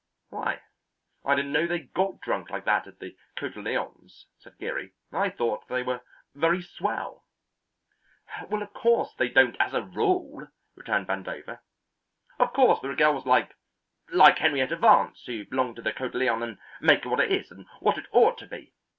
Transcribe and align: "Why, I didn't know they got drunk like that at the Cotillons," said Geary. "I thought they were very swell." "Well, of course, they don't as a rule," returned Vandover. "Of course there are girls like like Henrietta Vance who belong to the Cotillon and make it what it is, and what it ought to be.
"Why, 0.29 0.61
I 1.23 1.35
didn't 1.35 1.51
know 1.51 1.67
they 1.67 1.77
got 1.77 2.21
drunk 2.21 2.49
like 2.49 2.65
that 2.65 2.87
at 2.87 2.97
the 2.97 3.15
Cotillons," 3.35 4.25
said 4.39 4.57
Geary. 4.57 4.93
"I 5.13 5.29
thought 5.29 5.67
they 5.67 5.83
were 5.83 6.01
very 6.33 6.59
swell." 6.59 7.27
"Well, 8.49 8.63
of 8.63 8.73
course, 8.73 9.13
they 9.13 9.29
don't 9.29 9.55
as 9.59 9.75
a 9.75 9.83
rule," 9.83 10.47
returned 10.75 11.05
Vandover. 11.05 11.59
"Of 12.39 12.51
course 12.51 12.79
there 12.81 12.89
are 12.89 12.95
girls 12.95 13.27
like 13.27 13.53
like 14.11 14.39
Henrietta 14.39 14.77
Vance 14.77 15.23
who 15.27 15.45
belong 15.45 15.75
to 15.75 15.83
the 15.83 15.93
Cotillon 15.93 16.41
and 16.41 16.57
make 16.79 17.05
it 17.05 17.07
what 17.09 17.19
it 17.19 17.31
is, 17.31 17.51
and 17.51 17.67
what 17.79 17.99
it 17.99 18.07
ought 18.11 18.39
to 18.39 18.47
be. 18.47 18.73